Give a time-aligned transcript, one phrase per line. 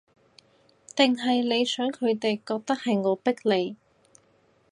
[0.95, 3.77] 定係你想佢覺得，係我逼你